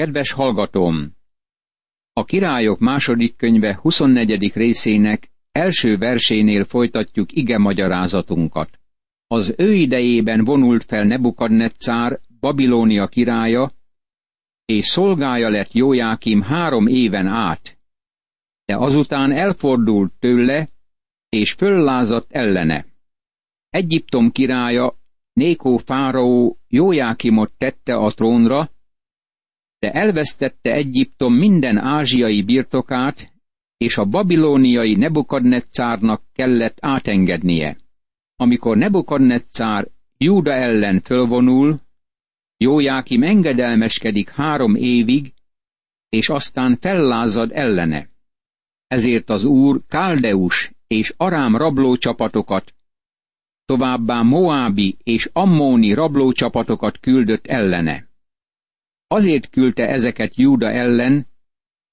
[0.00, 1.12] Kedves hallgatóm!
[2.12, 4.52] A királyok második könyve 24.
[4.54, 8.78] részének első versénél folytatjuk ige magyarázatunkat.
[9.26, 13.72] Az ő idejében vonult fel Nebukadnetszár, Babilónia királya,
[14.64, 17.78] és szolgája lett Jójákim három éven át,
[18.64, 20.68] de azután elfordult tőle,
[21.28, 22.86] és föllázadt ellene.
[23.70, 24.98] Egyiptom királya,
[25.32, 28.70] Nékó fáraó Jójákimot tette a trónra,
[29.80, 33.32] de elvesztette Egyiptom minden ázsiai birtokát,
[33.76, 37.76] és a babilóniai Nebukadnetszárnak kellett átengednie.
[38.36, 41.80] Amikor Nebukadnetszár Júda ellen fölvonul,
[42.56, 45.32] Jójákim engedelmeskedik három évig,
[46.08, 48.08] és aztán fellázad ellene.
[48.86, 52.74] Ezért az úr Káldeus és Arám rablócsapatokat,
[53.64, 58.09] továbbá Moábi és Ammóni rablócsapatokat küldött ellene.
[59.12, 61.26] Azért küldte ezeket Júda ellen,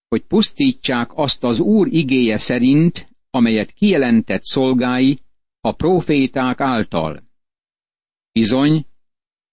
[0.07, 5.19] hogy pusztítsák azt az Úr igéje szerint, amelyet kijelentett szolgái
[5.61, 7.23] a proféták által.
[8.31, 8.85] Bizony,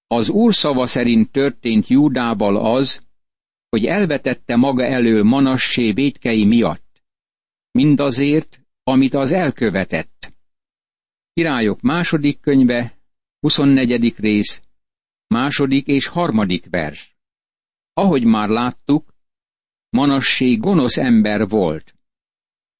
[0.06, 3.02] az Úr szava szerint történt Júdával az,
[3.68, 7.02] hogy elvetette maga elől Manassé védkei miatt,
[7.70, 10.32] mindazért, amit az elkövetett.
[11.32, 12.98] Királyok második könyve,
[13.40, 14.14] 24.
[14.16, 14.62] rész,
[15.26, 17.13] második és harmadik vers.
[17.94, 19.14] Ahogy már láttuk,
[19.90, 21.94] Manassé gonosz ember volt.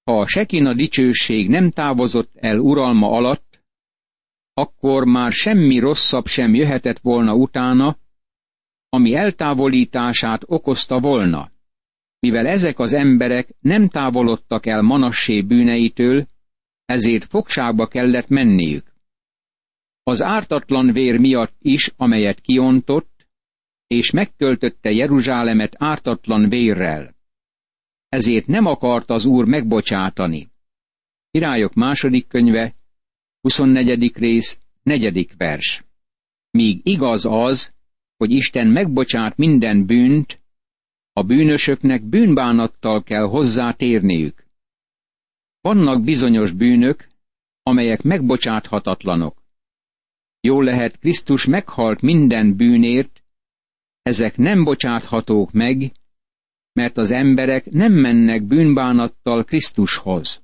[0.05, 3.65] Ha a Sekina dicsőség nem távozott el uralma alatt,
[4.55, 7.99] akkor már semmi rosszabb sem jöhetett volna utána,
[8.89, 11.51] ami eltávolítását okozta volna.
[12.19, 16.27] Mivel ezek az emberek nem távolodtak el Manassé bűneitől,
[16.85, 18.95] ezért fogságba kellett menniük.
[20.03, 23.14] Az ártatlan vér miatt is, amelyet kiontott,
[23.97, 27.15] és megtöltötte Jeruzsálemet ártatlan vérrel.
[28.09, 30.51] Ezért nem akart az Úr megbocsátani.
[31.31, 32.75] Királyok második könyve,
[33.41, 34.17] 24.
[34.17, 35.85] rész, negyedik vers.
[36.51, 37.73] Míg igaz az,
[38.17, 40.43] hogy Isten megbocsát minden bűnt,
[41.13, 44.47] a bűnösöknek bűnbánattal kell hozzátérniük.
[45.61, 47.09] Vannak bizonyos bűnök,
[47.63, 49.43] amelyek megbocsáthatatlanok.
[50.41, 53.24] Jól lehet, Krisztus meghalt minden bűnért,
[54.05, 55.93] ezek nem bocsáthatók meg,
[56.73, 60.43] mert az emberek nem mennek bűnbánattal Krisztushoz.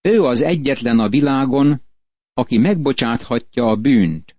[0.00, 1.82] Ő az egyetlen a világon,
[2.32, 4.36] aki megbocsáthatja a bűnt.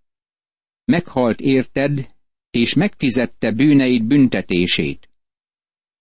[0.86, 2.16] Meghalt érted,
[2.50, 5.10] és megfizette bűneid büntetését.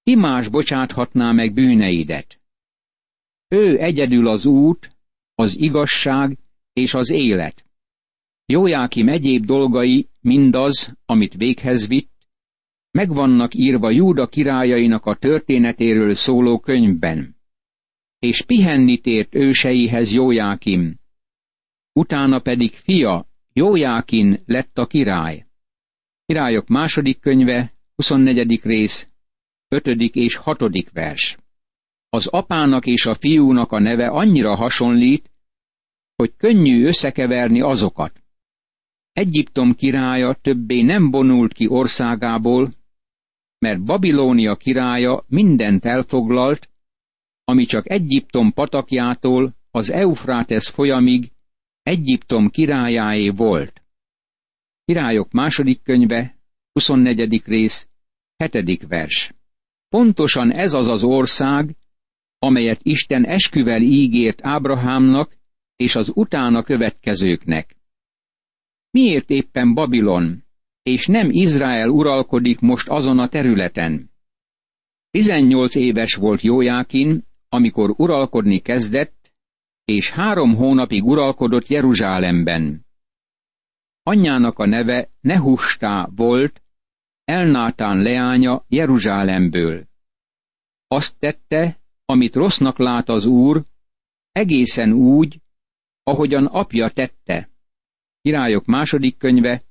[0.02, 2.40] Ki más bocsáthatná meg bűneidet?
[3.48, 4.96] Ő egyedül az út,
[5.34, 6.38] az igazság
[6.72, 7.65] és az élet.
[8.48, 12.12] Jójákim egyéb dolgai, mindaz, amit véghez vitt,
[12.90, 17.36] megvannak írva Júda királyainak a történetéről szóló könyvben.
[18.18, 20.98] És pihenni tért őseihez Jójákim.
[21.92, 25.46] Utána pedig fia, Jójákin lett a király.
[26.26, 28.60] Királyok második könyve, 24.
[28.62, 29.08] rész,
[29.68, 29.86] 5.
[30.00, 30.90] és 6.
[30.92, 31.36] vers.
[32.08, 35.30] Az apának és a fiúnak a neve annyira hasonlít,
[36.16, 38.24] hogy könnyű összekeverni azokat.
[39.16, 42.72] Egyiptom királya többé nem vonult ki országából,
[43.58, 46.70] mert Babilónia királya mindent elfoglalt,
[47.44, 51.32] ami csak Egyiptom patakjától az Eufrátesz folyamig
[51.82, 53.82] Egyiptom királyáé volt.
[54.84, 56.38] Királyok második könyve,
[56.72, 57.42] 24.
[57.44, 57.88] rész,
[58.36, 58.86] 7.
[58.88, 59.32] vers.
[59.88, 61.76] Pontosan ez az az ország,
[62.38, 65.36] amelyet Isten esküvel ígért Ábrahámnak
[65.76, 67.75] és az utána következőknek.
[68.96, 70.44] Miért éppen Babilon,
[70.82, 74.10] és nem Izrael uralkodik most azon a területen?
[75.10, 79.32] 18 éves volt Jójákin, amikor uralkodni kezdett,
[79.84, 82.86] és három hónapig uralkodott Jeruzsálemben.
[84.02, 86.62] Anyjának a neve Nehustá volt,
[87.24, 89.86] Elnátán leánya Jeruzsálemből.
[90.88, 93.64] Azt tette, amit rossznak lát az úr,
[94.32, 95.40] egészen úgy,
[96.02, 97.54] ahogyan apja tette.
[98.26, 99.62] Királyok második könyve,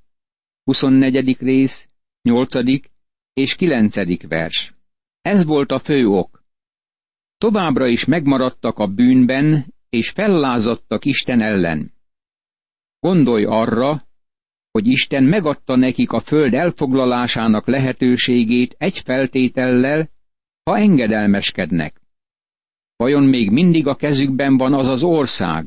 [0.64, 1.36] 24.
[1.38, 1.88] rész,
[2.22, 2.54] 8.
[3.32, 4.28] és 9.
[4.28, 4.74] vers.
[5.20, 6.44] Ez volt a fő ok.
[7.38, 11.92] Továbbra is megmaradtak a bűnben, és fellázadtak Isten ellen.
[13.00, 14.08] Gondolj arra,
[14.70, 20.10] hogy Isten megadta nekik a föld elfoglalásának lehetőségét egy feltétellel,
[20.62, 22.00] ha engedelmeskednek.
[22.96, 25.66] Vajon még mindig a kezükben van az az ország?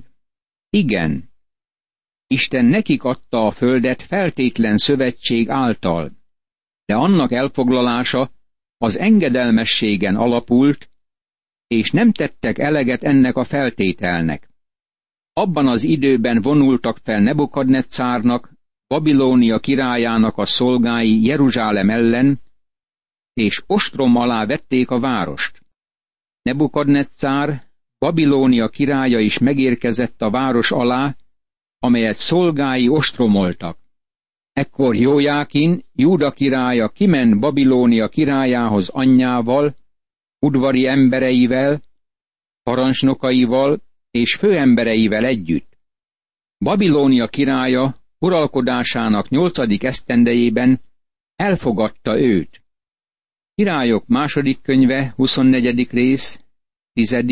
[0.70, 1.29] Igen,
[2.32, 6.12] Isten nekik adta a földet feltétlen szövetség által.
[6.86, 8.32] de annak elfoglalása
[8.78, 10.90] az engedelmességen alapult,
[11.68, 14.50] és nem tettek eleget ennek a feltételnek.
[15.34, 18.54] Abban az időben vonultak fel Nebukadnetszárnak,
[18.88, 22.42] Babilónia királyának a szolgái Jeruzsálem ellen,
[23.34, 25.62] és ostrom alá vették a várost.
[26.42, 27.64] Nebukadnetszár,
[27.98, 31.16] Babilónia királya is megérkezett a város alá,
[31.80, 33.78] amelyet szolgái ostromoltak.
[34.54, 39.76] Ekkor Jójákin, Júda királya kiment Babilónia királyához anyjával,
[40.40, 41.82] udvari embereivel,
[42.64, 43.82] parancsnokaival
[44.12, 45.78] és főembereivel együtt.
[46.58, 50.82] Babilónia királya uralkodásának nyolcadik esztendejében
[51.36, 52.64] elfogadta őt.
[53.56, 55.90] Királyok második könyve, 24.
[55.92, 56.40] rész,
[56.94, 57.24] 10.,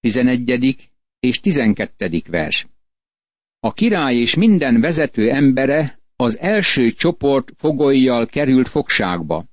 [0.00, 0.90] 11.
[1.20, 2.22] és 12.
[2.28, 2.66] vers.
[3.64, 9.46] A király és minden vezető embere az első csoport fogolyjal került fogságba.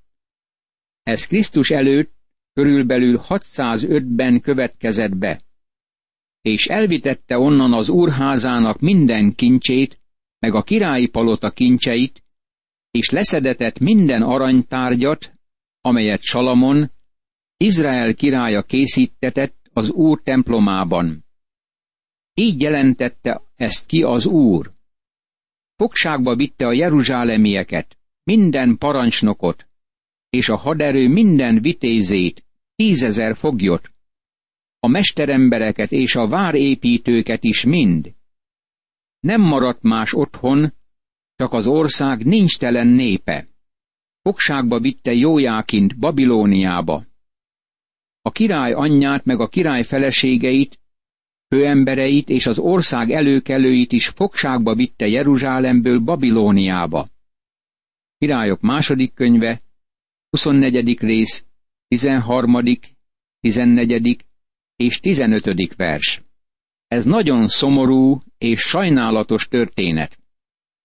[1.04, 2.14] Ez Krisztus előtt
[2.54, 5.42] körülbelül 605-ben következett be,
[6.42, 10.00] és elvitette onnan az úrházának minden kincsét,
[10.40, 12.24] meg a királyi palota kincseit,
[12.92, 15.34] és leszedetett minden aranytárgyat,
[15.82, 16.92] amelyet Salamon,
[17.58, 21.26] Izrael királya készítetett az Úr templomában.
[22.34, 24.74] Így jelentette ezt ki az Úr.
[25.76, 29.68] Fogságba vitte a jeruzsálemieket, minden parancsnokot,
[30.30, 32.46] és a haderő minden vitézét,
[32.76, 33.92] tízezer foglyot,
[34.80, 38.14] a mesterembereket és a várépítőket is mind.
[39.20, 40.74] Nem maradt más otthon,
[41.36, 43.48] csak az ország nincs telen népe.
[44.22, 47.06] Fogságba vitte Jójákint Babilóniába.
[48.22, 50.80] A király anyját meg a király feleségeit,
[51.50, 57.08] főembereit és az ország előkelőit is fogságba vitte Jeruzsálemből Babilóniába.
[58.18, 59.62] Királyok második könyve,
[60.30, 61.00] 24.
[61.00, 61.46] rész,
[61.88, 62.64] 13.,
[63.40, 64.26] 14.
[64.76, 65.76] és 15.
[65.76, 66.22] vers.
[66.88, 70.20] Ez nagyon szomorú és sajnálatos történet.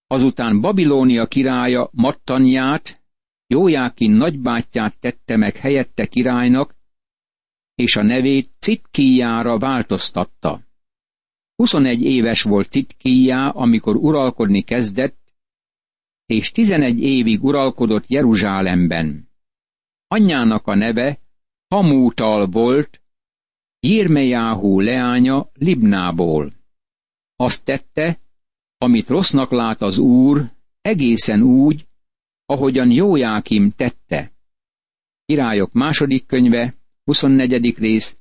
[0.07, 3.03] Azután Babilónia királya Mattanját,
[3.47, 6.75] Jójákin nagybátyját tette meg helyette királynak,
[7.75, 10.63] és a nevét Citkíjára változtatta.
[11.57, 15.35] 21 éves volt Citkíjá, amikor uralkodni kezdett,
[16.27, 19.29] és 11 évig uralkodott Jeruzsálemben.
[20.07, 21.19] Anyjának a neve
[21.69, 23.03] Hamútal volt,
[23.81, 26.53] Jirmejáhú leánya Libnából.
[27.37, 28.21] Azt tette,
[28.79, 30.51] amit rossznak lát az úr,
[30.81, 31.87] egészen úgy,
[32.47, 34.33] ahogyan Jójákim tette.
[35.25, 36.75] Királyok második könyve,
[37.05, 37.79] 24.
[37.79, 38.17] rész,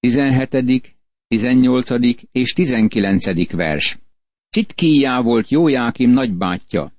[0.00, 0.96] 17.,
[1.28, 1.90] 18.
[2.32, 3.50] és 19.
[3.50, 3.98] vers.
[4.48, 6.92] Citkíjá volt Jójákim nagybátyja.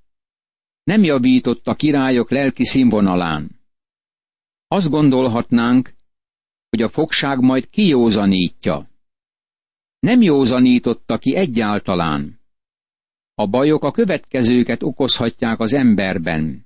[0.83, 3.59] Nem javított a királyok lelki színvonalán.
[4.67, 5.93] Azt gondolhatnánk,
[6.69, 8.89] hogy a fogság majd kijózanítja.
[9.99, 12.39] Nem józanította ki egyáltalán.
[13.33, 16.65] A bajok a következőket okozhatják az emberben.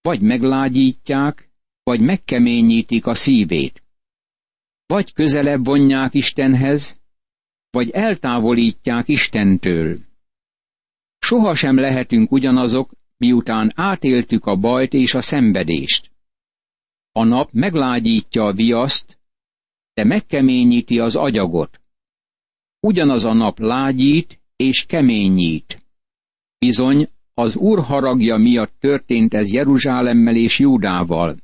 [0.00, 1.49] Vagy meglágyítják,
[1.82, 3.82] vagy megkeményítik a szívét.
[4.86, 7.00] Vagy közelebb vonják Istenhez,
[7.70, 9.98] vagy eltávolítják Istentől.
[11.18, 16.10] Sohasem lehetünk ugyanazok, miután átéltük a bajt és a szenvedést.
[17.12, 19.18] A nap meglágyítja a viaszt,
[19.94, 21.80] de megkeményíti az agyagot.
[22.80, 25.82] Ugyanaz a nap lágyít és keményít.
[26.58, 31.36] Bizony, az Úr haragja miatt történt ez Jeruzsálemmel és Júdával.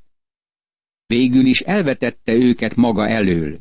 [1.06, 3.60] Végül is elvetette őket maga elől.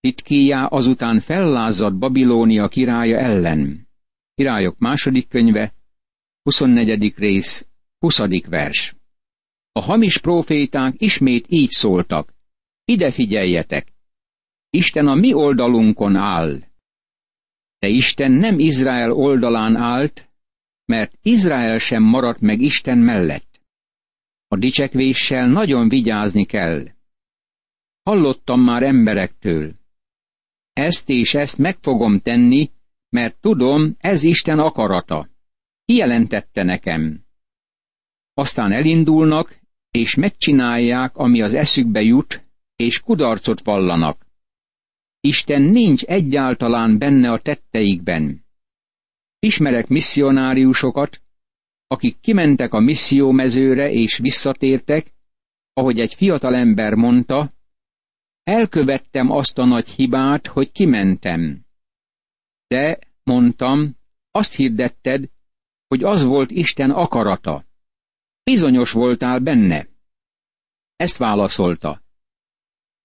[0.00, 3.88] Titkíjá azután fellázadt Babilónia királya ellen.
[4.34, 5.74] Királyok második könyve,
[6.42, 7.14] 24.
[7.16, 7.66] rész,
[7.98, 8.18] 20.
[8.48, 8.96] vers.
[9.72, 12.34] A hamis proféták ismét így szóltak.
[12.84, 13.92] Ide figyeljetek!
[14.70, 16.58] Isten a mi oldalunkon áll.
[17.78, 20.30] De Isten nem Izrael oldalán állt,
[20.84, 23.47] mert Izrael sem maradt meg Isten mellett.
[24.48, 26.86] A dicsekvéssel nagyon vigyázni kell.
[28.02, 29.74] Hallottam már emberektől.
[30.72, 32.70] Ezt és ezt meg fogom tenni,
[33.08, 35.28] mert tudom, ez Isten akarata.
[35.84, 37.24] Kijelentette nekem.
[38.34, 42.44] Aztán elindulnak, és megcsinálják, ami az eszükbe jut,
[42.76, 44.26] és kudarcot vallanak.
[45.20, 48.44] Isten nincs egyáltalán benne a tetteikben.
[49.38, 51.22] Ismerek misszionáriusokat,
[51.88, 55.12] akik kimentek a missziómezőre és visszatértek,
[55.72, 57.50] ahogy egy fiatalember mondta,
[58.42, 61.66] elkövettem azt a nagy hibát, hogy kimentem.
[62.66, 63.96] De, mondtam,
[64.30, 65.30] azt hirdetted,
[65.88, 67.64] hogy az volt Isten akarata.
[68.42, 69.88] bizonyos voltál benne?
[70.96, 72.02] Ezt válaszolta.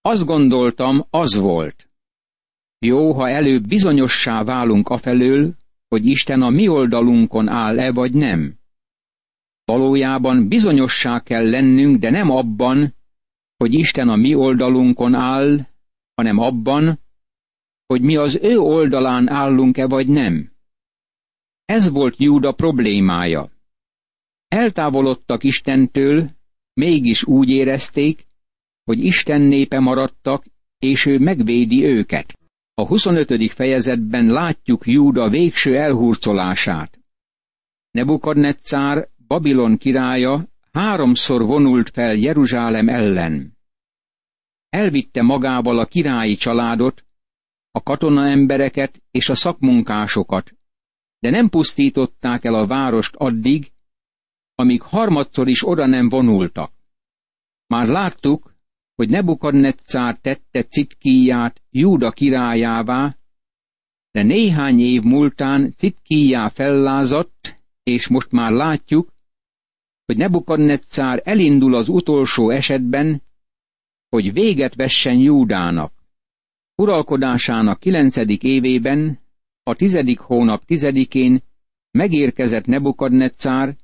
[0.02, 1.90] Azt gondoltam, az volt.
[2.80, 5.56] Jó, ha előbb bizonyossá válunk afelől,
[5.88, 8.62] hogy Isten a mi oldalunkon áll-e vagy nem.
[9.66, 12.96] Valójában bizonyossá kell lennünk, de nem abban,
[13.58, 15.68] hogy Isten a mi oldalunkon áll,
[16.16, 17.00] hanem abban,
[17.86, 20.52] hogy mi az ő oldalán állunk-e vagy nem.
[21.66, 23.52] Ez volt Júda problémája.
[24.48, 26.30] Eltávolodtak Istentől,
[26.74, 28.28] mégis úgy érezték,
[28.84, 30.46] hogy Isten népe maradtak,
[30.80, 32.40] és ő megvédi őket.
[32.74, 33.52] A 25.
[33.52, 37.00] fejezetben látjuk Júda végső elhurcolását.
[37.92, 43.58] Nebukadnetszár, Babilon királya háromszor vonult fel Jeruzsálem ellen.
[44.70, 47.06] Elvitte magával a királyi családot,
[47.72, 50.54] a katonaembereket és a szakmunkásokat,
[51.20, 53.72] de nem pusztították el a várost addig,
[54.56, 56.72] amíg harmadszor is oda nem vonultak.
[57.68, 58.56] Már láttuk,
[58.96, 63.16] hogy Nebukadnetszár tette Citkíját Júda királyává,
[64.12, 69.13] de néhány év múltán Citkíjá fellázadt, és most már látjuk,
[70.14, 73.22] hogy Nebukadnetszár elindul az utolsó esetben,
[74.10, 75.94] hogy véget vessen Júdának.
[76.76, 79.20] Uralkodásának kilencedik évében,
[79.64, 81.44] a tizedik hónap tizedikén
[81.92, 83.76] megérkezett Nebukadnetszár,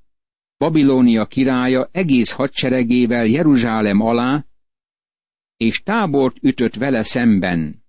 [0.58, 4.46] Babilónia királya egész hadseregével Jeruzsálem alá,
[5.58, 7.84] és tábort ütött vele szemben,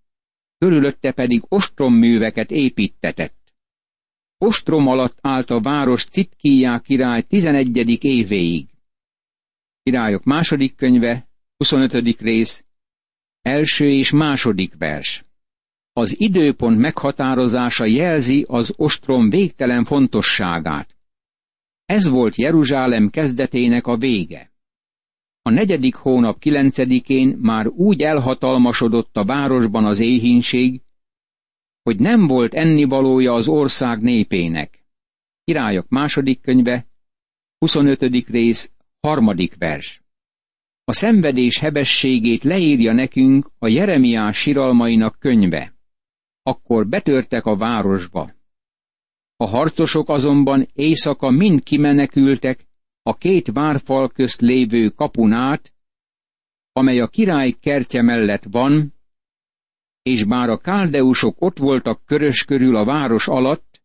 [0.59, 3.40] körülötte pedig ostromműveket építetett.
[4.43, 8.67] Ostrom alatt állt a város Citkíjá király tizenegyedik évéig.
[9.83, 12.21] Királyok második könyve, 25.
[12.21, 12.65] rész,
[13.43, 15.25] első és második vers.
[15.93, 20.97] Az időpont meghatározása jelzi az ostrom végtelen fontosságát.
[21.85, 24.53] Ez volt Jeruzsálem kezdetének a vége.
[25.43, 30.81] A negyedik hónap kilencedikén már úgy elhatalmasodott a városban az éhínség,
[31.91, 34.85] hogy nem volt ennivalója az ország népének.
[35.45, 36.87] Királyok második könyve,
[37.59, 38.29] 25.
[38.29, 38.71] rész,
[39.01, 40.03] harmadik vers.
[40.85, 45.75] A szenvedés hebességét leírja nekünk a Jeremiás siralmainak könyve.
[46.43, 48.31] Akkor betörtek a városba.
[49.37, 52.67] A harcosok azonban éjszaka mind kimenekültek
[53.03, 55.73] a két várfal közt lévő kapunát,
[56.73, 58.95] amely a király kertje mellett van,
[60.03, 63.83] és bár a káldeusok ott voltak körös körül a város alatt,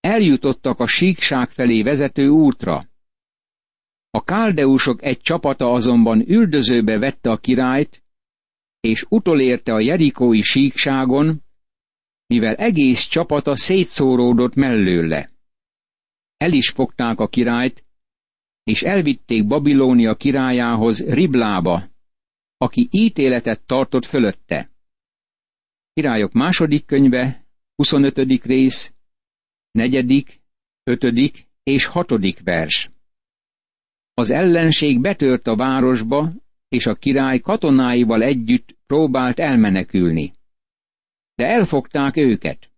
[0.00, 2.86] eljutottak a síkság felé vezető útra.
[4.10, 8.02] A káldeusok egy csapata azonban üldözőbe vette a királyt,
[8.80, 11.42] és utolérte a jerikói síkságon,
[12.26, 15.30] mivel egész csapata szétszóródott mellőle.
[16.36, 17.84] El is fogták a királyt,
[18.64, 21.90] és elvitték Babilónia királyához Riblába,
[22.56, 24.71] aki ítéletet tartott fölötte.
[25.94, 28.18] Királyok második könyve, 25.
[28.44, 28.92] rész,
[29.70, 30.40] negyedik,
[30.84, 32.90] ötödik és hatodik vers.
[34.14, 36.32] Az ellenség betört a városba,
[36.68, 40.32] és a király katonáival együtt próbált elmenekülni.
[41.34, 42.70] De elfogták őket.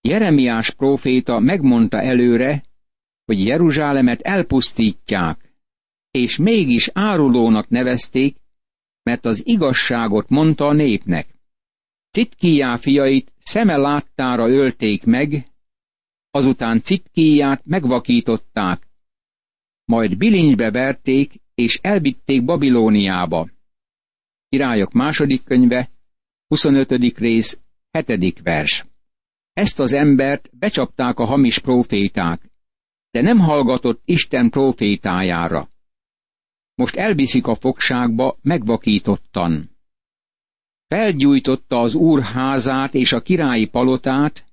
[0.00, 2.62] Jeremiás próféta megmondta előre,
[3.24, 5.52] hogy Jeruzsálemet elpusztítják,
[6.10, 8.36] és mégis árulónak nevezték,
[9.02, 11.37] mert az igazságot mondta a népnek.
[12.18, 15.48] Citkíjá fiait szeme láttára ölték meg,
[16.30, 18.88] azután Citkíját megvakították,
[19.84, 23.50] majd bilincsbe verték, és elvitték Babilóniába.
[24.48, 25.90] Királyok második könyve,
[26.46, 27.18] 25.
[27.18, 27.60] rész,
[27.90, 28.40] 7.
[28.42, 28.86] vers.
[29.52, 32.50] Ezt az embert becsapták a hamis proféták,
[33.10, 35.70] de nem hallgatott Isten profétájára.
[36.74, 39.77] Most elviszik a fogságba megvakítottan.
[40.88, 44.44] Felgyújtotta az úr házát és a királyi palotát,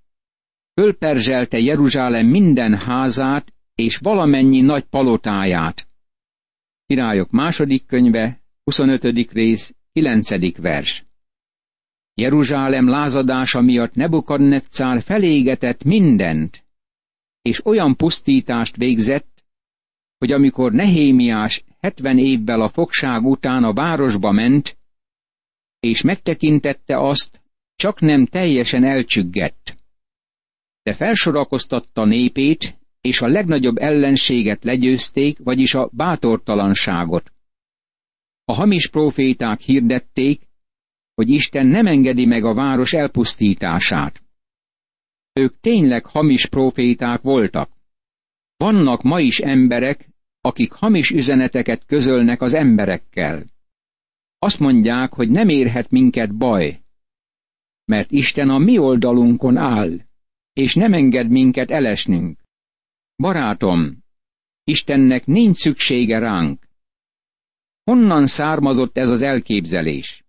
[0.73, 5.87] fölperzselte Jeruzsálem minden házát és valamennyi nagy palotáját.
[6.85, 9.31] Királyok második könyve, 25.
[9.31, 10.57] rész, 9.
[10.57, 11.05] vers.
[12.13, 16.65] Jeruzsálem lázadása miatt Nebukadnetszár felégetett mindent,
[17.41, 19.45] és olyan pusztítást végzett,
[20.17, 24.77] hogy amikor Nehémiás hetven évvel a fogság után a városba ment,
[25.85, 27.41] és megtekintette azt,
[27.75, 29.77] csak nem teljesen elcsüggett.
[30.83, 37.31] De felsorakoztatta népét, és a legnagyobb ellenséget legyőzték, vagyis a bátortalanságot.
[38.45, 40.47] A hamis proféták hirdették,
[41.13, 44.21] hogy Isten nem engedi meg a város elpusztítását.
[45.33, 47.69] Ők tényleg hamis proféták voltak.
[48.57, 50.09] Vannak ma is emberek,
[50.41, 53.45] akik hamis üzeneteket közölnek az emberekkel.
[54.45, 56.81] Azt mondják, hogy nem érhet minket baj,
[57.85, 59.99] mert Isten a mi oldalunkon áll,
[60.53, 62.39] és nem enged minket elesnünk.
[63.15, 64.03] Barátom,
[64.63, 66.67] Istennek nincs szüksége ránk.
[67.83, 70.25] Honnan származott ez az elképzelés?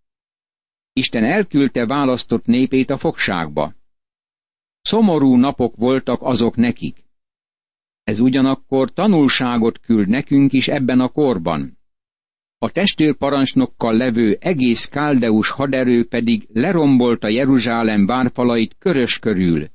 [0.92, 3.74] Isten elküldte választott népét a fogságba.
[4.80, 7.04] Szomorú napok voltak azok nekik.
[8.02, 11.78] Ez ugyanakkor tanulságot küld nekünk is ebben a korban.
[12.58, 19.66] A testőrparancsnokkal levő egész káldeus haderő pedig lerombolta Jeruzsálem várfalait körös körül.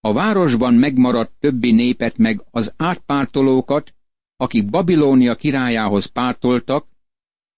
[0.00, 3.94] A városban megmaradt többi népet meg az átpártolókat,
[4.36, 6.86] akik Babilónia királyához pártoltak,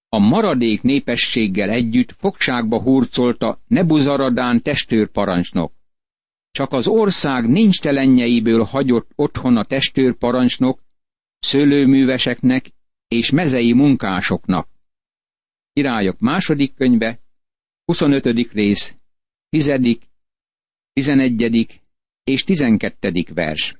[0.09, 5.73] a maradék népességgel együtt fogságba hurcolta Nebuzaradán testőrparancsnok.
[6.51, 10.83] Csak az ország nincs telenjeiből hagyott otthon a testőrparancsnok,
[11.39, 12.71] szőlőműveseknek
[13.07, 14.69] és mezei munkásoknak.
[15.73, 17.19] Királyok második könyve,
[17.85, 18.25] 25.
[18.51, 18.95] rész,
[19.49, 19.99] 10.,
[20.93, 21.81] 11.
[22.23, 23.25] és 12.
[23.33, 23.75] vers.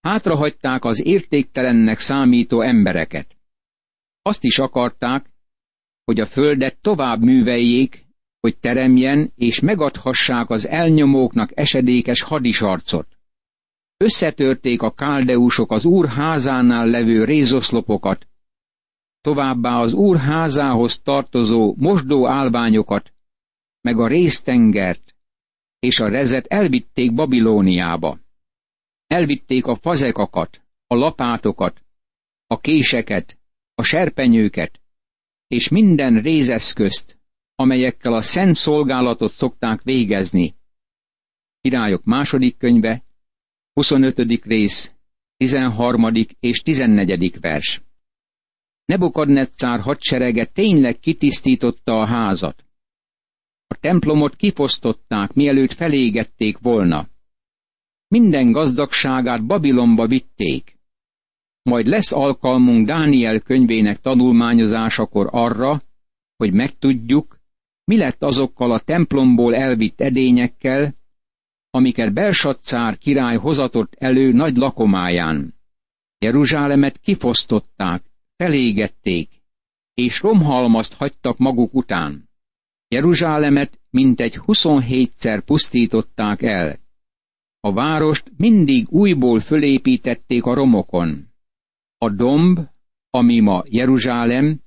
[0.00, 3.36] Hátrahagyták az értéktelennek számító embereket.
[4.22, 5.30] Azt is akarták,
[6.04, 8.06] hogy a földet tovább műveljék,
[8.40, 13.06] hogy teremjen és megadhassák az elnyomóknak esedékes hadisarcot.
[13.96, 18.26] Összetörték a káldeusok az úr házánál levő rézoszlopokat,
[19.22, 23.12] továbbá az úr házához tartozó mosdó állványokat,
[23.80, 25.14] meg a résztengert,
[25.78, 28.18] és a rezet elvitték Babilóniába.
[29.06, 31.82] Elvitték a fazekakat, a lapátokat,
[32.46, 33.38] a késeket,
[33.74, 34.80] a serpenyőket,
[35.46, 37.18] és minden rézeszközt,
[37.54, 40.54] amelyekkel a szent szolgálatot szokták végezni.
[41.60, 43.04] Királyok második könyve,
[43.72, 44.44] 25.
[44.44, 44.92] rész,
[45.36, 46.12] 13.
[46.40, 47.40] és 14.
[47.40, 47.82] vers.
[48.92, 52.64] Nebukadnetszár hadserege tényleg kitisztította a házat.
[53.66, 57.08] A templomot kifosztották, mielőtt felégették volna.
[58.08, 60.78] Minden gazdagságát Babilonba vitték.
[61.62, 65.82] Majd lesz alkalmunk Dániel könyvének tanulmányozásakor arra,
[66.36, 67.38] hogy megtudjuk,
[67.84, 70.94] mi lett azokkal a templomból elvitt edényekkel,
[71.70, 75.54] amiket Belsatszár király hozatott elő nagy lakomáján.
[76.18, 78.10] Jeruzsálemet kifosztották,
[78.42, 79.28] felégették,
[79.94, 82.28] és romhalmazt hagytak maguk után.
[82.88, 86.78] Jeruzsálemet mintegy 27-szer pusztították el.
[87.60, 91.28] A várost mindig újból fölépítették a romokon.
[91.98, 92.58] A domb,
[93.10, 94.60] ami ma Jeruzsálem,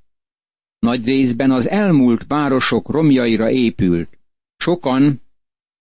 [0.80, 4.20] nagy részben az elmúlt városok romjaira épült.
[4.58, 5.22] Sokan,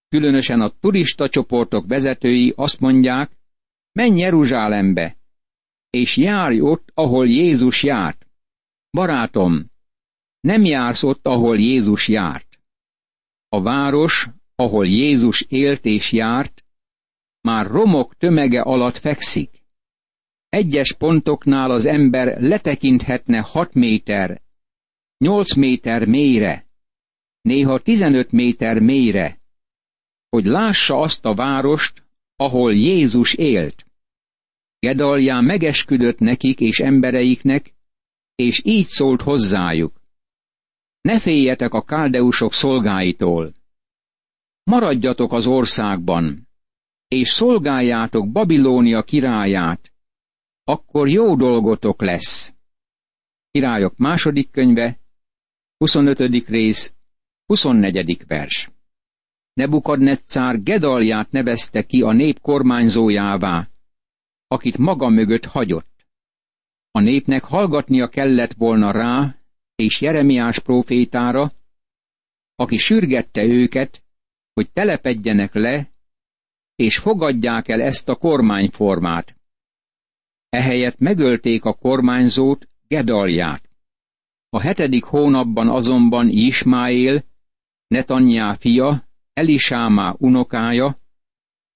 [0.08, 3.30] különösen a turista csoportok vezetői azt mondják,
[3.92, 5.16] menj Jeruzsálembe,
[5.94, 8.26] és járj ott, ahol Jézus járt.
[8.90, 9.70] Barátom,
[10.40, 12.60] nem jársz ott, ahol Jézus járt.
[13.48, 16.64] A város, ahol Jézus élt és járt,
[17.40, 19.62] már romok tömege alatt fekszik.
[20.48, 24.42] Egyes pontoknál az ember letekinthetne hat méter,
[25.18, 26.66] nyolc méter mélyre,
[27.40, 29.40] néha tizenöt méter mélyre,
[30.28, 32.04] hogy lássa azt a várost,
[32.36, 33.86] ahol Jézus élt.
[34.84, 37.74] Gedalján megesküdött nekik és embereiknek,
[38.34, 40.00] és így szólt hozzájuk.
[41.00, 43.54] Ne féljetek a káldeusok szolgáitól.
[44.62, 46.48] Maradjatok az országban,
[47.08, 49.92] és szolgáljátok Babilónia királyát,
[50.64, 52.52] akkor jó dolgotok lesz.
[53.50, 54.98] Királyok második könyve,
[55.76, 56.18] 25.
[56.48, 56.94] rész,
[57.46, 58.24] 24.
[58.26, 58.70] vers.
[59.52, 63.68] Nebukadnetszár Gedalját nevezte ki a nép kormányzójává,
[64.46, 66.06] akit maga mögött hagyott.
[66.90, 69.36] A népnek hallgatnia kellett volna rá,
[69.74, 71.50] és Jeremiás prófétára,
[72.54, 74.04] aki sürgette őket,
[74.52, 75.92] hogy telepedjenek le,
[76.76, 79.36] és fogadják el ezt a kormányformát.
[80.48, 83.68] Ehelyett megölték a kormányzót, Gedalját.
[84.48, 87.24] A hetedik hónapban azonban Ismáél,
[87.86, 90.98] Netanyá fia, Elisámá unokája,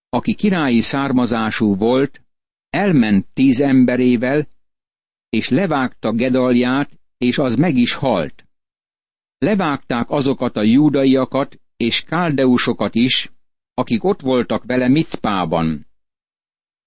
[0.09, 2.23] aki királyi származású volt,
[2.71, 4.49] elment tíz emberével,
[5.29, 8.47] és levágta Gedalját, és az meg is halt.
[9.39, 13.33] Levágták azokat a júdaiakat és káldeusokat is,
[13.75, 15.87] akik ott voltak vele Micpában.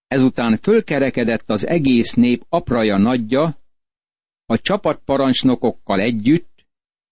[0.08, 3.56] Ezután fölkerekedett az egész nép apraja nagyja,
[4.46, 6.66] a csapatparancsnokokkal együtt,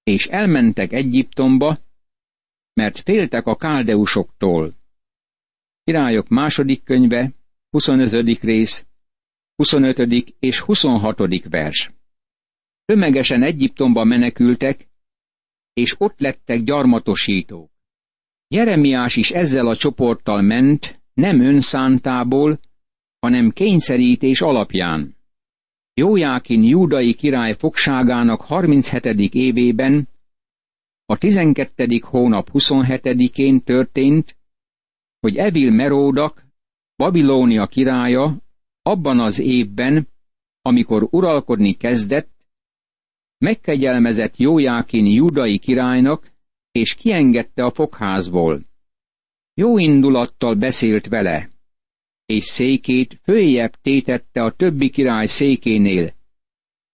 [0.03, 1.77] és elmentek Egyiptomba,
[2.73, 4.73] mert féltek káldeusoktól.
[5.83, 7.31] Királyok második könyve,
[7.69, 8.39] 25.
[8.41, 8.85] rész,
[9.55, 10.35] 25.
[10.39, 11.43] és 26.
[11.49, 11.91] vers.
[12.85, 14.87] Tömegesen Egyiptomba menekültek,
[15.73, 17.71] és ott lettek gyarmatosítók.
[18.47, 22.59] Jeremiás is ezzel a csoporttal ment, nem önszántából,
[23.19, 25.15] hanem kényszerítés alapján.
[25.93, 29.33] Jójákin júdai király fogságának 37.
[29.33, 30.09] évében,
[31.05, 31.99] a 12.
[32.01, 34.37] hónap 27-én történt,
[35.19, 36.48] hogy Evil Meródak,
[36.99, 38.41] Babilónia királya
[38.81, 40.07] abban az évben,
[40.61, 42.31] amikor uralkodni kezdett,
[43.37, 46.31] megkegyelmezett Jójákin judai királynak,
[46.71, 48.65] és kiengedte a fogházból.
[49.53, 51.49] Jó indulattal beszélt vele,
[52.25, 56.13] és székét följebb tétette a többi király székénél,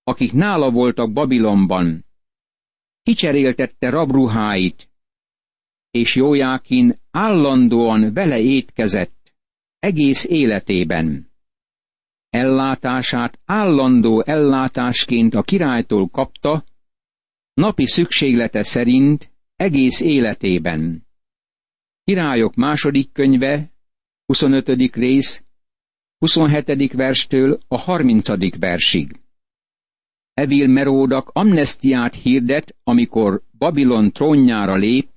[0.03, 2.05] akik nála voltak Babilonban.
[3.01, 4.89] Kicseréltette rabruháit,
[5.91, 9.24] és Jójákin állandóan vele étkezett,
[9.85, 11.31] egész életében.
[12.29, 16.63] Ellátását állandó ellátásként a királytól kapta,
[17.53, 21.07] napi szükséglete szerint egész életében.
[22.03, 23.71] Királyok második könyve,
[24.25, 24.95] 25.
[24.95, 25.43] rész,
[26.17, 26.93] 27.
[26.93, 28.59] verstől a 30.
[28.59, 29.19] versig.
[30.33, 35.09] Evil Meródak amnestiát hirdet, amikor Babilon trónjára lép,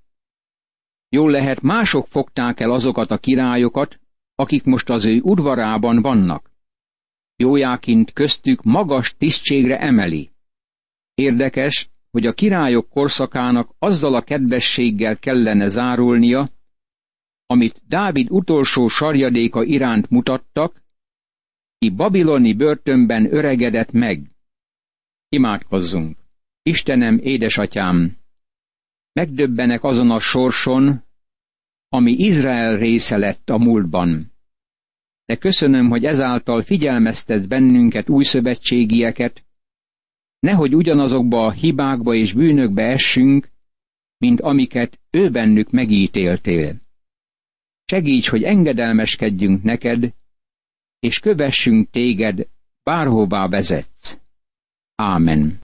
[1.09, 3.99] jól lehet mások fogták el azokat a királyokat,
[4.39, 6.51] akik most az ő udvarában vannak.
[7.37, 10.31] Jójákint köztük magas tisztségre emeli.
[11.15, 16.51] Érdekes, hogy a királyok korszakának azzal a kedvességgel kellene zárulnia,
[17.47, 20.83] amit Dávid utolsó sarjadéka iránt mutattak,
[21.79, 24.31] ki babiloni börtönben öregedett meg.
[25.29, 26.19] Imádkozzunk!
[26.63, 28.17] Istenem, édesatyám!
[29.13, 31.05] Megdöbbenek azon a sorson,
[31.89, 34.33] ami Izrael része lett a múltban.
[35.25, 39.45] De köszönöm, hogy ezáltal figyelmeztetsz bennünket új szövetségieket,
[40.39, 43.49] nehogy ugyanazokba a hibákba és bűnökbe essünk,
[44.19, 46.81] mint amiket ő bennük megítéltél.
[47.85, 50.15] Segíts, hogy engedelmeskedjünk neked,
[50.99, 52.49] és kövessünk téged,
[52.83, 54.19] bárhová vezetsz.
[54.95, 55.59] Ámen.